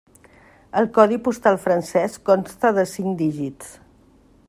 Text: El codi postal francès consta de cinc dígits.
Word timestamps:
El 0.81 0.87
codi 0.95 1.19
postal 1.27 1.59
francès 1.67 2.17
consta 2.31 2.75
de 2.79 2.87
cinc 2.97 3.17
dígits. 3.25 3.73